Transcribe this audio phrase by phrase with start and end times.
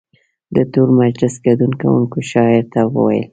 [0.55, 3.25] د ټول مجلس ګډون کوونکو شاعر ته وویل.